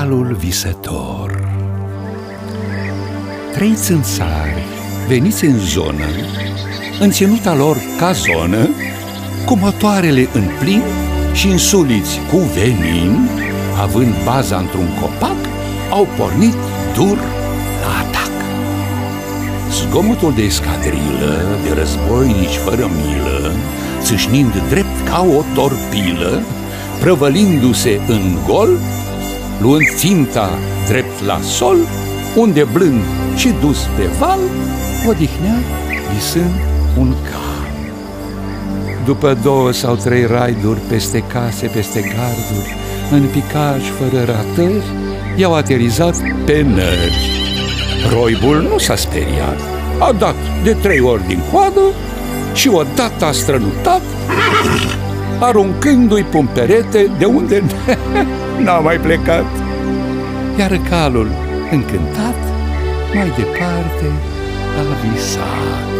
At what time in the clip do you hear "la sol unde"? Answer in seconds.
31.24-32.64